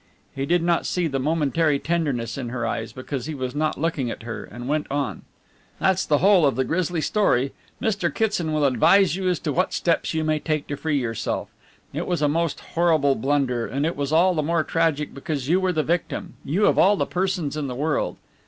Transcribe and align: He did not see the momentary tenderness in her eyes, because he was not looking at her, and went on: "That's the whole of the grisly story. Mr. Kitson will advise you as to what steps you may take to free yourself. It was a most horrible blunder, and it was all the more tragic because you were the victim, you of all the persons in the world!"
He 0.33 0.47
did 0.47 0.63
not 0.63 0.87
see 0.87 1.05
the 1.05 1.19
momentary 1.19 1.77
tenderness 1.77 2.35
in 2.35 2.49
her 2.49 2.65
eyes, 2.65 2.91
because 2.91 3.27
he 3.27 3.35
was 3.35 3.53
not 3.53 3.79
looking 3.79 4.09
at 4.09 4.23
her, 4.23 4.43
and 4.43 4.67
went 4.67 4.87
on: 4.89 5.21
"That's 5.77 6.07
the 6.07 6.17
whole 6.17 6.43
of 6.43 6.55
the 6.55 6.63
grisly 6.63 7.01
story. 7.01 7.53
Mr. 7.79 8.11
Kitson 8.11 8.51
will 8.51 8.65
advise 8.65 9.15
you 9.15 9.29
as 9.29 9.37
to 9.41 9.53
what 9.53 9.73
steps 9.73 10.15
you 10.15 10.23
may 10.23 10.39
take 10.39 10.65
to 10.69 10.75
free 10.75 10.97
yourself. 10.97 11.49
It 11.93 12.07
was 12.07 12.23
a 12.23 12.27
most 12.27 12.61
horrible 12.73 13.13
blunder, 13.13 13.67
and 13.67 13.85
it 13.85 13.95
was 13.95 14.11
all 14.11 14.33
the 14.33 14.41
more 14.41 14.63
tragic 14.63 15.13
because 15.13 15.49
you 15.49 15.59
were 15.59 15.71
the 15.71 15.83
victim, 15.83 16.33
you 16.43 16.65
of 16.65 16.79
all 16.79 16.97
the 16.97 17.05
persons 17.05 17.55
in 17.55 17.67
the 17.67 17.75
world!" 17.75 18.17